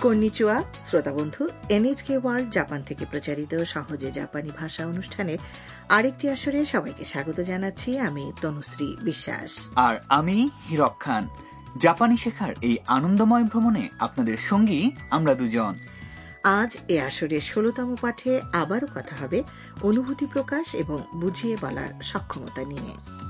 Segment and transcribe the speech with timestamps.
[0.00, 5.38] কন্নিচুয়া শ্রোতা বন্ধু এনএচকে world Japan থেকে প্রচারিত সহজে জাপানি ভাষা অনুষ্ঠানের
[5.88, 11.28] আরেকটি আসরে সবাইকে স্বাগত জানাচ্ছি আমি তনুশ্রী বিশ্বাস। আর আমি হিরক খান।
[11.78, 15.74] জাপানি শেখার এই আনন্দময় ভ্রমণে আপনাদের সঙ্গী আমরা দুজন।
[16.42, 19.42] আজ এ আসরের ষোলতম পাঠে আবারও কথা হবে
[19.82, 23.25] অনুভূতি প্রকাশ এবং বুঝিয়ে বলার সক্ষমতা নিয়ে।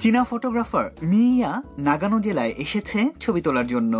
[0.00, 3.94] চীনা ফটোগ্রাফার মিয়া নাগানো জেলায় এসেছে ছবি তোলার জন্য।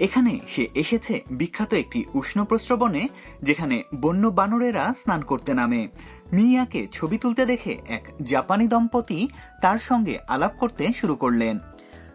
[0.00, 3.08] এখানে সে এসেছে বিখ্যাত একটি উষ্ণ প্রস্রবণে,
[3.42, 5.88] যেখানে বন্য বানরেরা স্নান করতে নামে।
[6.32, 9.28] মিয়াকে ছবি তুলতে দেখে এক জাপানি দম্পতি
[9.60, 11.58] তার সঙ্গে আলাপ করতে শুরু করলেন।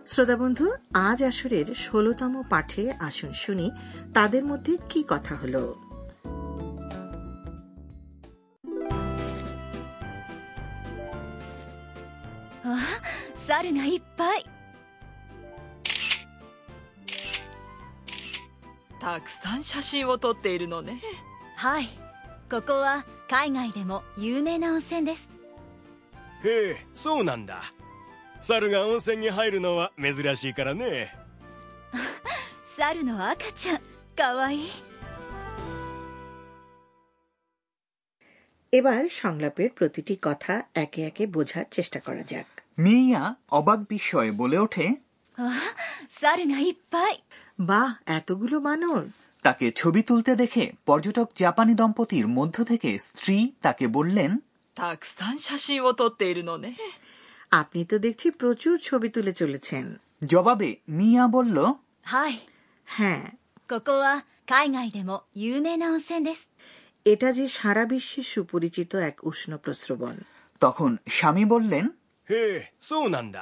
[0.08, 3.72] শ্রোতা বন্ধু, আজ আসরের ষোলতম পাঠে আসুন শুনি,
[4.14, 5.86] তাদের মধ্যে কি কথা হলো?
[13.47, 14.44] 猿がいっぱい
[19.00, 21.00] たくさん写真を撮っているのね
[21.56, 21.88] はい
[22.50, 25.30] ここは海外でも有名な温泉です
[26.44, 27.62] へえそうなんだ
[28.41, 31.14] 猿が温泉に入るのは珍しいからね
[32.64, 33.80] 猿の赤ちゃん
[34.16, 34.69] かわいい
[38.78, 43.22] এবার সংলাপের প্রতিটি কথা একে একে বোঝার চেষ্টা করা যাক মিয়া
[43.58, 44.86] অবাক বিস্ময়ে বলে ওঠে
[45.38, 45.42] あ
[46.11, 47.14] 猿がいっぱい
[47.70, 47.88] বাহ
[48.19, 49.02] এতগুলো বানর
[49.44, 54.30] তাকে ছবি তুলতে দেখে পর্যটক জাপানি দম্পতির মধ্য থেকে স্ত্রী তাকে বললেন
[54.77, 56.69] たくさん写真を撮っているのね
[57.61, 59.84] আপনি তো দেখছি প্রচুর ছবি তুলে চলেছেন
[60.22, 61.56] জবাবে মিয়া বলল
[62.12, 62.33] はい
[62.88, 63.22] হ্যাঁ
[63.70, 64.06] ここは
[64.52, 65.11] 海外でも
[65.44, 66.41] 有名な温泉です
[67.06, 70.16] এটা যে সারা বিশ্বে সুপরিচিত এক উষ্ণ প্রস্রবণ
[70.61, 71.84] তখন স্বামী বললেন
[72.28, 73.38] へえそうなんだ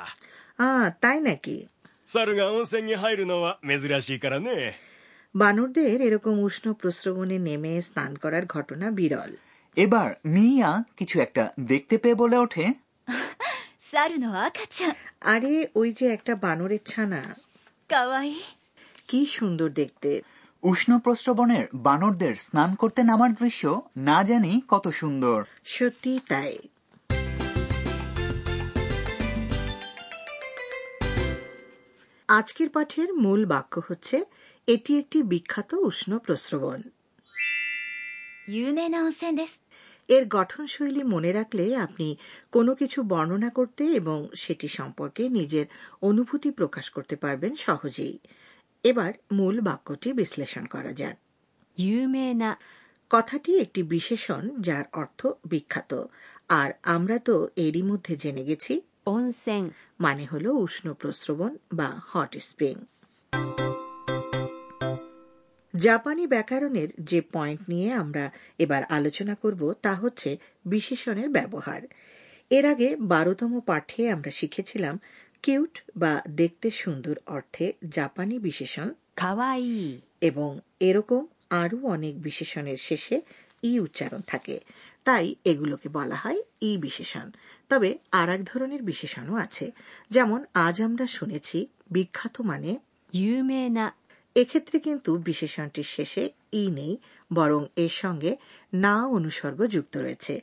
[0.58, 0.66] আ
[1.02, 1.56] তাই নাকি
[2.06, 4.74] 猿が温泉に入るのは珍しいからね
[5.34, 9.32] বানরদের এরকম উষ্ণ প্রস্রবণে নেমে স্নান করার ঘটনা বিরল
[9.76, 12.66] এবার মিয়া কিছু একটা দেখতে পেয়ে বলে ওঠে
[13.92, 14.94] 猿の赤ちゃん
[15.32, 17.22] আরে ওই যে একটা বানরের ছানা
[17.90, 18.42] かわいい
[19.10, 20.10] কি সুন্দর দেখতে
[20.62, 23.62] উষ্ণ প্রস্রবণের বানরদের স্নান করতে নামার দৃশ্য
[24.08, 25.38] না জানি কত সুন্দর
[25.74, 26.52] সত্যি তাই
[32.29, 34.25] আজকের পাঠের মূল বাক্য হচ্ছে
[34.67, 36.81] এটি একটি বিখ্যাত উষ্ণ প্রস্রবণ
[40.09, 42.17] এর গঠনশৈলী মনে রাখলে আপনি
[42.51, 45.65] কোনো কিছু বর্ণনা করতে এবং সেটি সম্পর্কে নিজের
[46.01, 48.19] অনুভূতি প্রকাশ করতে পারবেন সহজেই।
[48.83, 51.17] এবার মূল বাক্যটি বিশ্লেষণ করা যাক
[53.09, 56.03] কথাটি একটি বিশেষণ যার অর্থ বিখ্যাত।
[56.49, 62.75] আর আমরা তো এরই মধ্যে জেনে গেছি অনসেং মানে হল উষ্ণ প্রস্রবণ বা হট স্প্রিং
[65.75, 71.81] জাপানি ব্যাকরণের যে পয়েন্ট নিয়ে আমরা এবার আলোচনা করব তা হচ্ছে বিশেষণের ব্যবহার।
[72.49, 74.99] এর আগে বারোতম পাঠে আমরা শিখেছিলাম
[75.43, 83.21] কিউট বা দেখতে সুন্দর অর্থে জাপানি বিশেষণ খাওয়াই এবং এরকম আরও অনেক বিশেষণের শেষে
[83.69, 84.55] ই উচ্চারণ থাকে।
[85.05, 87.27] তাই এগুলোকে বলা হয় ই বিশেষণ।
[87.69, 89.65] তবে আর এক ধরনের বিশেষণও আছে।
[90.09, 91.57] যেমন আজ আমরা শুনেছি
[91.91, 92.71] বিখ্যাত মানে
[93.13, 93.85] ইউমেনা।
[94.35, 96.93] এক্ষেত্রে কিন্তু বিশেষণটির শেষে ই নেই
[97.31, 98.31] বরং এর সঙ্গে
[98.73, 100.33] না অনুসর্গ যুক্ত রয়েছে।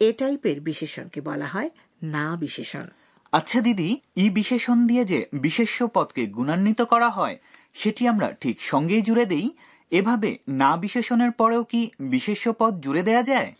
[0.00, 1.70] এ টাইপের বিশেষণকে বলা হয়
[2.14, 2.86] না বিশেষণ।
[3.32, 7.36] আচ্ছা দিদি ই বিশেষণ দিয়ে যে বিশেষ্য পদকে গুণান্বিত করা হয়
[7.74, 9.46] সেটি আমরা ঠিক সঙ্গেই জুড়ে দেই।
[9.90, 13.52] এভাবে না বিশেষণের পরেও কি বিশেষ্য পদ জুড়ে দেয়া যায়?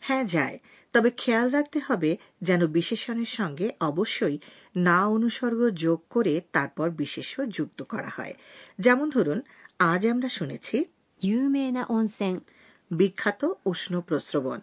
[0.00, 0.58] হ্যাঁ যায়।
[0.92, 4.38] তবে খেয়াল রাখতে হবে যেন বিশেষণের সঙ্গে অবশ্যই
[4.76, 8.34] না অনুসর্গ যোগ করে তারপর বিশেষ্য যুক্ত করা হয়।
[8.78, 9.40] যেমন ধরুন
[9.78, 10.84] আজ আমরা শুনেছি
[12.90, 14.60] বিখ্যাত উষ্ণ প্রস্রবণ।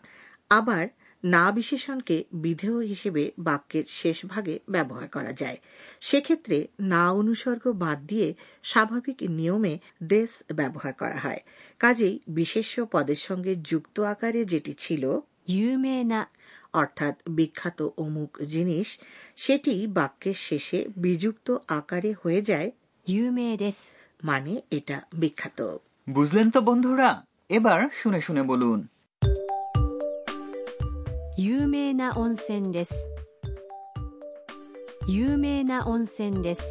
[0.49, 0.87] আবার
[1.23, 5.57] না বিশেষণকে বিধেয় হিসেবে বাক্যের শেষ ভাগে ব্যবহার করা যায়।
[6.01, 11.41] সেক্ষেত্রে না অনুসর্গ বাদ দিয়ে স্বাভাবিক নিয়মে দেশ ব্যবহার করা হয়।
[11.79, 16.27] কাজেই বিশেষ্য পদের সঙ্গে যুক্ত আকারে যেটি ছিল, ইউমেনা,
[16.73, 18.99] অর্থাৎ বিখ্যাত অমুক জিনিস,
[19.35, 22.71] সেটি বাক্যের শেষে বিযুক্ত আকারে হয়ে যায়
[24.23, 25.77] মানে এটা বিখ্যাত।
[26.09, 27.23] বুঝলেন তো বন্ধুরা?
[27.49, 28.87] এবার শুনে শুনে বলুন।
[31.36, 32.94] 有名な温泉です
[35.06, 36.62] 有名な温泉です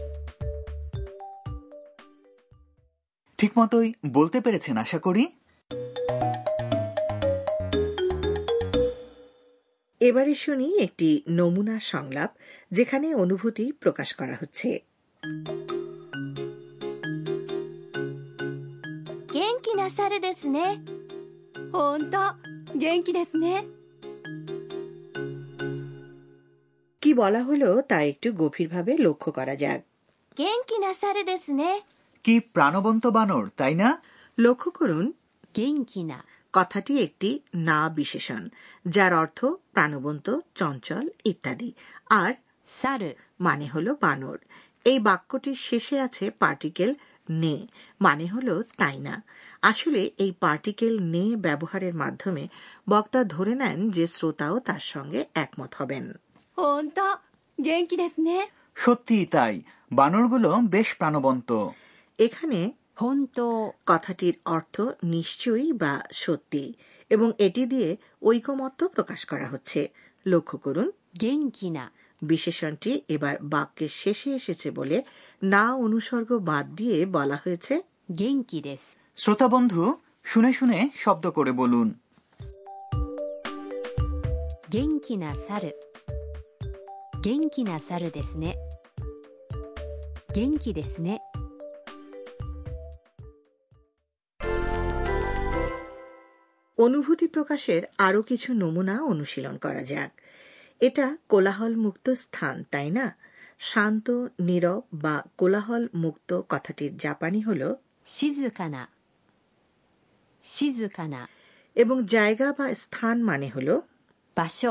[3.40, 3.88] ঠিকমতোই
[4.18, 5.24] বলতে পেরেছেন আশা করি
[10.02, 11.10] এবারে শুনি একটি
[11.40, 12.32] নমুনা সংলাপ
[12.72, 14.70] যেখানে অনুভূতি প্রকাশ করা হচ্ছে
[19.34, 20.58] 元気な猿ですね
[21.72, 22.18] ほんと
[22.76, 23.66] 元気ですね
[27.17, 29.81] বলা হলো তা একটু গভীরভাবে লক্ষ্য করা যাক।
[30.39, 31.81] গেঙ্কি না দেশনে
[32.25, 34.03] কি প্রাণবন্ত বানর তাই না?
[34.39, 35.13] লক্ষ্য করুন
[35.57, 38.49] গেঙ্কি না কথাটি একটি না বিশেষণ
[38.89, 41.73] যার অর্থ প্রাণবন্ত চঞ্চল ইত্যাদি।
[42.11, 42.35] আর
[42.67, 43.01] সার।
[43.41, 44.39] মানে হলো বানর।
[44.85, 46.95] এই বাক্যটির শেষে আছে পার্টিকেল
[47.31, 47.67] নে
[48.01, 49.23] মানে হলো তাই না।
[49.63, 52.49] আসলে এই পার্টিকেল নে ব্যবহারের মাধ্যমে
[52.89, 56.13] বক্তা ধরে নেন যে শ্রোতাও তার সঙ্গে একমত হবেন।
[56.58, 57.02] ほんと
[57.58, 58.30] 元気ですね
[58.76, 59.56] সত্যিই তাই
[59.92, 61.50] বানরগুলো বেশ প্রাণবন্ত
[62.20, 62.60] এখানে
[63.00, 63.40] 本当
[63.90, 64.76] কথাটির অর্থ
[65.16, 65.94] নিশ্চয়ই বা
[66.24, 66.66] সত্যি
[67.12, 67.90] এবং এটি দিয়ে
[68.24, 69.80] ঐকমত্য প্রকাশ করা হচ্ছে
[70.26, 70.88] লক্ষ্য করুন
[71.24, 71.86] 元気な
[72.22, 74.98] বিশেষণটি এবার বাক্যের শেষে এসেছে বলে
[75.44, 77.74] না অনুসর্গ বাদ দিয়ে বলা হয়েছে
[78.22, 78.86] 元気です
[79.18, 79.84] শ্রোতা বন্ধু
[80.32, 81.88] শুনে শুনে শব্দ করে বলুন
[84.70, 85.48] 元気な猿
[87.26, 88.56] 元気な猿ですね
[90.34, 91.22] 元気ですね
[96.78, 100.12] অনুভূতি প্রকাশের আরও কিছু নমুনা অনুশীলন করা যাক
[100.82, 103.06] এটা কোলাহল মুক্ত স্থান তাই না
[103.70, 104.08] শান্ত
[104.48, 107.62] নীরব বা কোলাহল মুক্ত কথাটির জাপানি হল
[108.06, 108.78] 静かな
[110.46, 111.22] 静かな
[111.76, 113.70] এবং জায়গা বা স্থান মানে হল
[114.38, 114.62] 場所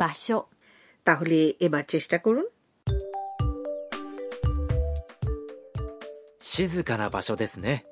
[0.00, 0.48] 場所
[1.08, 2.46] তাহলে এবার চেষ্টা করুন
[6.54, 7.84] 静かな場所ですね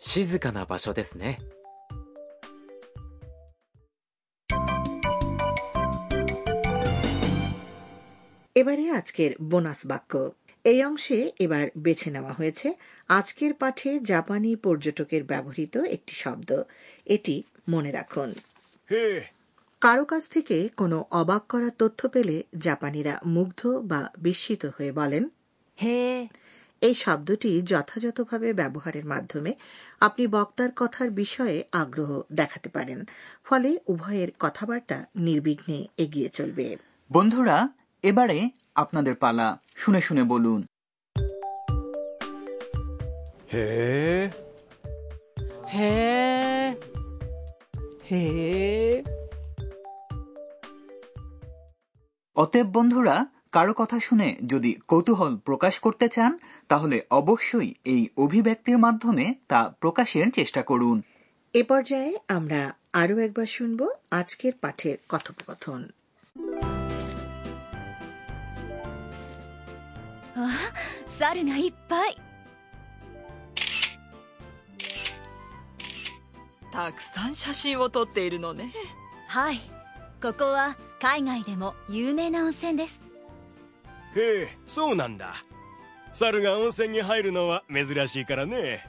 [0.00, 1.38] 静かな場所ですね
[8.56, 10.12] এবারে আজকের বোনাস বাক্য
[10.64, 12.68] এই অংশে এবার বেছে নেওয়া হয়েছে
[13.08, 16.50] আজকের পাঠে জাপানি পর্যটকের ব্যবহৃত একটি শব্দ
[17.06, 17.36] এটি
[17.68, 18.30] মনে রাখুন
[18.88, 19.20] へえ
[19.81, 25.29] কারও কাছ থেকে কোনো অবাক করা তথ্য পেলে জাপানিরা মুগ্ধ বা বিস্মিত হয়ে বলেন
[25.83, 26.27] হে।
[26.81, 29.53] এই শব্দটি যথাযথভাবে ব্যবহারের মাধ্যমে
[29.99, 33.03] আপনি বক্তার কথার বিষয়ে আগ্রহ দেখাতে পারেন
[33.43, 36.77] ফলে উভয়ের কথাবার্তা নির্বিঘ্নে এগিয়ে চলবে।
[37.11, 37.69] বন্ধুরা
[38.03, 40.65] এবারে আপনাদের পালা শুনে শুনে বলুন।
[43.53, 44.29] হে।
[45.73, 46.75] হে।
[48.11, 49.18] হে।
[52.38, 53.16] অতএব বন্ধুরা
[53.52, 56.32] কারো কথা শুনে যদি কৌতূহল প্রকাশ করতে চান
[56.68, 60.96] তাহলে অবশ্যই এই অভিব্যক্তির মাধ্যমে তা প্রকাশের চেষ্টা করুন
[61.54, 62.60] এ পর্যায়ে আমরা
[62.92, 63.80] আরও একবার শুনব
[64.10, 65.80] আজকের পাঠের কথোপকথন
[70.36, 70.50] あ
[71.08, 72.16] 猿がいっぱい
[76.72, 78.72] たくさん写真を撮っているのね
[79.28, 79.60] はい
[80.20, 83.02] ここは 海外でも有名な温泉です
[84.16, 85.34] へえそうなんだ
[86.12, 88.86] 猿が温泉に入るのは珍しいからね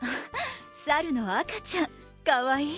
[0.73, 1.87] 猿の赤ちゃん
[2.23, 2.77] かわいい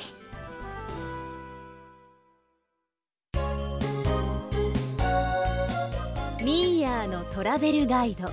[6.44, 8.30] ミーヤーのトラベルガイド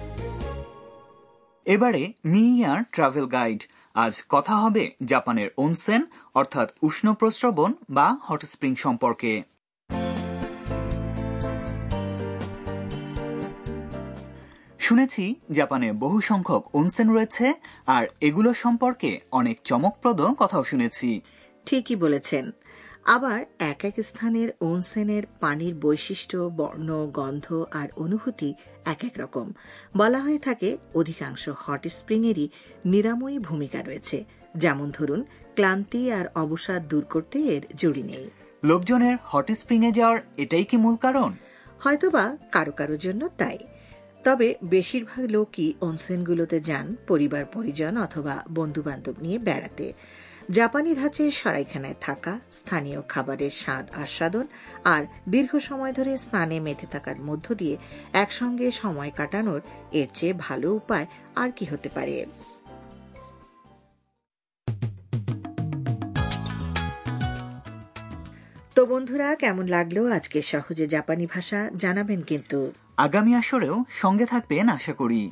[1.66, 3.60] এবারে মিয়ার ট্রাভেল গাইড
[3.94, 6.02] আজ কথা হবে জাপানের ওনসেন
[6.34, 9.32] অর্থাৎ উষ্ণ প্রস্রবণ বা হট স্প্রিং সম্পর্কে
[14.95, 17.53] শুনেছি জাপানে বহু সংখ্যক ওনসেন রয়েছে
[17.87, 21.21] আর এগুলো সম্পর্কে অনেক চমকপ্রদ কথাও শুনেছি।
[21.65, 22.51] ঠিকই বলেছেন।
[23.05, 28.53] আবার এক এক স্থানের ওনসেনের পানির বৈশিষ্ট্য বর্ণ গন্ধ আর অনুভূতি
[28.85, 29.53] এক এক রকম।
[29.97, 32.49] বলা হয়ে থাকে অধিকাংশ হট স্প্রিংয়েরই
[32.85, 34.25] নিরাময়ী ভূমিকা রয়েছে।
[34.57, 35.23] যেমন ধরুন
[35.55, 38.29] ক্লান্তি আর অবসাদ দূর করতে এর জুড়ি নেই।
[38.63, 41.33] লোকজনের হট স্প্রিং এ যাওয়ার এটাই কি মূল কারণ?
[41.79, 43.57] হয়তোবা কারও কারোর জন্য তাই।
[44.25, 49.93] তবে বেশিরভাগ লোকই অনসেনগুলোতে যান পরিবার, পরিজন অথবা বন্ধু বান্ধব নিয়ে বেড়াতে।
[50.51, 54.45] জাপানি ধাঁচে সরাইখানায় থাকা, স্থানীয় খাবারের স্বাদ আস্বাদন
[54.83, 57.77] আর দীর্ঘ সময় ধরে স্নানে মেতে থাকার মধ্য দিয়ে
[58.13, 61.05] একসঙ্গে সময় কাটানোর এর চেয়ে ভালো উপায়
[61.35, 62.25] আর কি হতে পারে।
[68.75, 71.69] তো বন্ধুরা, কেমন লাগল আজকে সহজে জাপানি ভাষা?
[71.77, 75.31] জানাবেন কিন্তু। আগামী আসরেও সঙ্গে থাকবেন আশা করি।